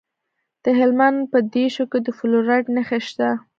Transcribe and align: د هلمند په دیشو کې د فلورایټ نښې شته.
د 0.63 0.65
هلمند 0.79 1.19
په 1.31 1.37
دیشو 1.53 1.83
کې 1.91 1.99
د 2.05 2.07
فلورایټ 2.17 2.65
نښې 2.75 2.99
شته. 3.07 3.29